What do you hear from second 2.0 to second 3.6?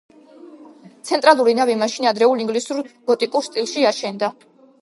ადრეულ ინგლისურ გოტიკურ